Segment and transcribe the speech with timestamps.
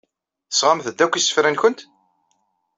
[0.49, 1.79] Tesɣamt-d akk isefka-nwent?